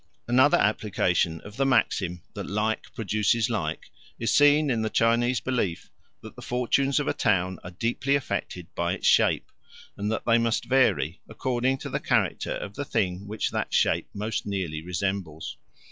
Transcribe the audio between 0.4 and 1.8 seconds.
application of the